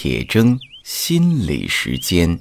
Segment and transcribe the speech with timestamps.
[0.00, 2.38] 铁铮心理时间。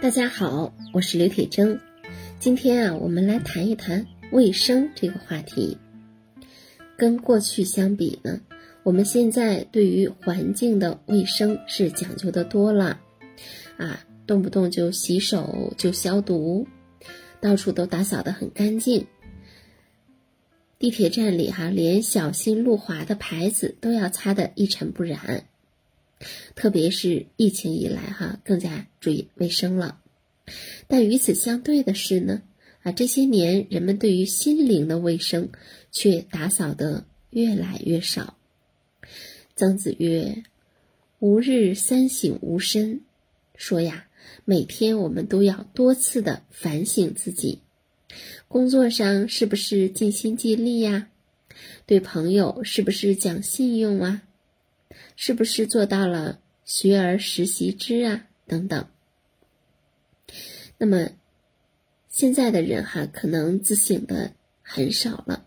[0.00, 1.80] 大家好，我是刘铁铮。
[2.38, 5.76] 今天啊，我们来谈一谈卫生这个话题。
[6.96, 8.40] 跟过去相比呢，
[8.84, 13.00] 我们现在对于环境的卫生是讲究的多了
[13.78, 13.98] 啊，
[14.28, 16.68] 动不动就洗手就消毒，
[17.40, 19.04] 到处都打扫的很干净。
[20.80, 25.44] 地铁站里哈，连小心路滑的牌子都要擦得一尘不染。
[26.54, 30.00] 特别是疫情以来哈，更加注意卫生了。
[30.88, 32.40] 但与此相对的是呢，
[32.82, 35.50] 啊，这些年人们对于心灵的卫生
[35.92, 38.38] 却打扫得越来越少。
[39.54, 40.44] 曾子曰
[41.20, 43.02] ：“吾日三省吾身。”
[43.54, 44.06] 说呀，
[44.46, 47.60] 每天我们都要多次的反省自己。
[48.48, 51.08] 工作上是不是尽心尽力呀？
[51.86, 54.22] 对朋友是不是讲信用啊？
[55.16, 58.26] 是不是做到了学而时习之啊？
[58.46, 58.86] 等等。
[60.78, 61.10] 那么，
[62.08, 65.46] 现在的人哈，可能自省的很少了。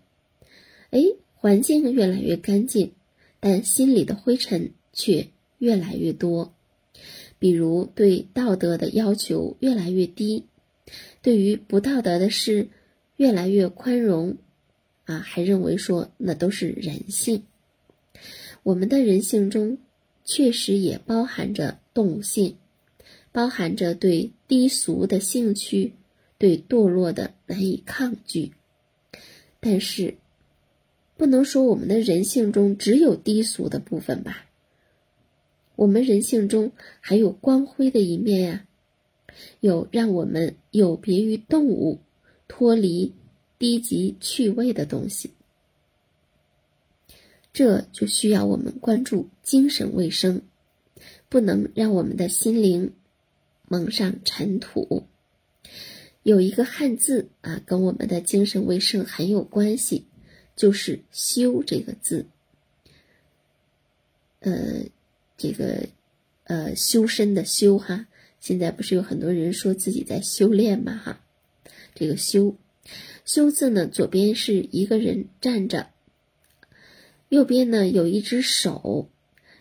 [0.92, 1.02] 哎，
[1.34, 2.94] 环境越来越干净，
[3.40, 6.54] 但心里的灰尘却越来越多。
[7.40, 10.46] 比如对道德的要求越来越低。
[11.22, 12.67] 对于不道德的事，
[13.16, 14.38] 越来越宽容，
[15.06, 17.44] 啊，还认为说那都是人性。
[18.64, 19.78] 我们的人性中
[20.25, 22.58] 确实也包含着动物性，
[23.31, 25.94] 包含着对低俗的兴趣，
[26.38, 28.52] 对堕落的难以抗拒。
[29.59, 30.16] 但是，
[31.16, 34.45] 不能说我们的人性中只有低俗的部分吧？
[35.75, 38.66] 我们人性中还有光辉的一面呀。
[39.59, 42.00] 有让我们有别于动物、
[42.48, 43.14] 脱离
[43.58, 45.31] 低级趣味的东西，
[47.53, 50.42] 这就需要我们关注精神卫生，
[51.30, 52.94] 不能让我们的心灵
[53.68, 55.06] 蒙上尘土。
[56.24, 60.06] 有一个汉字啊，跟我们的精神卫生很有关系，
[60.56, 62.25] 就是“修”这个字。
[64.40, 64.84] 呃，
[65.38, 65.88] 这个
[66.46, 68.08] 呃，修身的“修”哈。
[68.44, 71.02] 现在不是有很多人说自己在修炼吗？
[71.02, 71.22] 哈，
[71.96, 72.58] 这个“修”
[73.24, 75.88] 修字呢，左边是一个人站着，
[77.30, 79.09] 右边呢有一只手，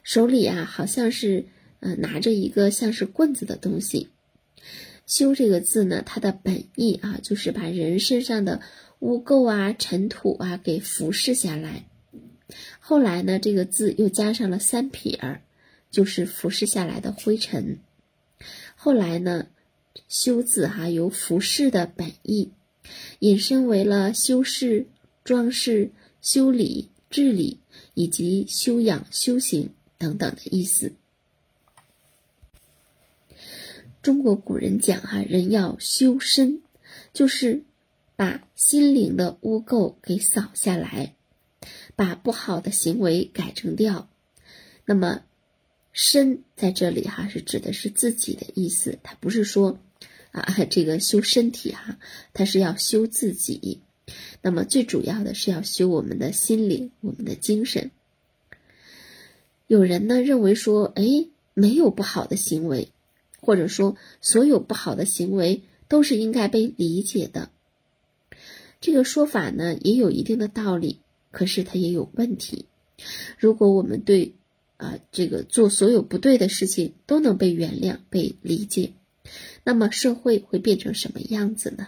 [0.02, 1.44] 手里啊好像是
[1.78, 4.08] 呃拿着一个像是棍子的东西。
[5.06, 8.62] 修这个字呢，它的本意啊就是把人身上的
[8.98, 11.84] 污垢啊、尘土啊给服侍下来。
[12.80, 15.42] 后来呢，这个字又加上了三撇儿，
[15.92, 17.78] 就是服侍下来的灰尘。
[18.76, 19.46] 后来呢，
[20.08, 22.50] 修字哈由服饰的本意，
[23.20, 24.86] 引申为了修饰、
[25.24, 27.60] 装饰、修理、治理
[27.94, 30.92] 以及修养、修行等等的意思。
[34.02, 36.62] 中国古人讲哈，人要修身，
[37.12, 37.62] 就是
[38.16, 41.14] 把心灵的污垢给扫下来，
[41.94, 44.08] 把不好的行为改正掉。
[44.84, 45.22] 那么。
[45.92, 49.78] 身在这里哈是指的是自己的意思，它不是说
[50.30, 51.98] 啊这个修身体哈，
[52.32, 53.80] 它是要修自己。
[54.40, 57.90] 那么最主要的是要修我们的心灵，我们的精神。
[59.66, 62.88] 有人呢认为说，哎，没有不好的行为，
[63.40, 67.50] 或者说所有不好的行为都是应该被理解的。
[68.80, 70.98] 这个说法呢也有一定的道理，
[71.30, 72.66] 可是它也有问题。
[73.38, 74.34] 如果我们对
[74.82, 78.94] 啊，这个做所有不对的事情都能被原谅、被理解，
[79.62, 81.86] 那么社会会变成什么样子呢？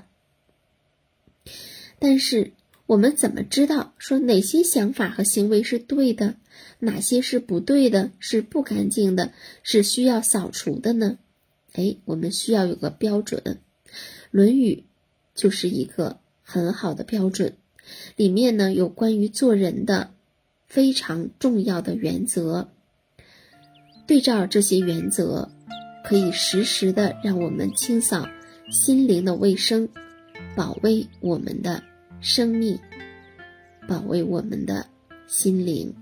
[1.98, 2.52] 但是
[2.86, 6.36] 我们怎么知道说哪些想法和行为是对的，
[6.78, 9.32] 哪些是不对的、是不干净的、
[9.64, 11.18] 是需要扫除的呢？
[11.72, 13.42] 哎，我们需要有个标准，
[14.30, 14.74] 《论语》
[15.34, 17.56] 就是一个很好的标准，
[18.14, 20.14] 里面呢有关于做人的
[20.68, 22.70] 非常重要的原则。
[24.06, 25.48] 对照这些原则，
[26.04, 28.28] 可以实时的让我们清扫
[28.70, 29.88] 心灵的卫生，
[30.54, 31.82] 保卫我们的
[32.20, 32.78] 生命，
[33.88, 34.86] 保卫我们的
[35.26, 35.94] 心灵。